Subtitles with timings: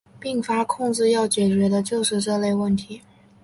[0.19, 3.01] 并发控制要解决的就是这类问题。